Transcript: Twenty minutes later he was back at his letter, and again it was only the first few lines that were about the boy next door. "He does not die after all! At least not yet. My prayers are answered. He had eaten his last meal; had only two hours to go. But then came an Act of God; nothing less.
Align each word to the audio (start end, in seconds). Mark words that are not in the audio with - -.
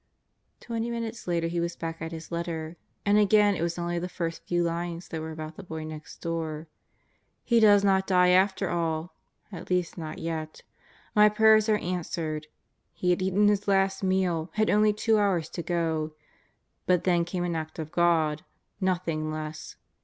Twenty 0.59 0.89
minutes 0.89 1.27
later 1.27 1.45
he 1.45 1.59
was 1.59 1.75
back 1.75 2.01
at 2.01 2.11
his 2.11 2.31
letter, 2.31 2.75
and 3.05 3.19
again 3.19 3.53
it 3.55 3.61
was 3.61 3.77
only 3.77 3.99
the 3.99 4.09
first 4.09 4.41
few 4.47 4.63
lines 4.63 5.07
that 5.09 5.21
were 5.21 5.29
about 5.29 5.57
the 5.57 5.63
boy 5.63 5.83
next 5.83 6.17
door. 6.21 6.67
"He 7.43 7.59
does 7.59 7.83
not 7.83 8.07
die 8.07 8.29
after 8.29 8.67
all! 8.67 9.13
At 9.51 9.69
least 9.69 9.99
not 9.99 10.17
yet. 10.17 10.63
My 11.13 11.29
prayers 11.29 11.69
are 11.69 11.77
answered. 11.77 12.47
He 12.95 13.11
had 13.11 13.21
eaten 13.21 13.47
his 13.47 13.67
last 13.67 14.01
meal; 14.01 14.49
had 14.55 14.71
only 14.71 14.91
two 14.91 15.19
hours 15.19 15.49
to 15.49 15.61
go. 15.61 16.15
But 16.87 17.03
then 17.03 17.23
came 17.23 17.43
an 17.43 17.55
Act 17.55 17.77
of 17.77 17.91
God; 17.91 18.43
nothing 18.79 19.31
less. 19.31 19.75